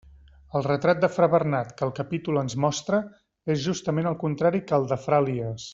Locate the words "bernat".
1.33-1.69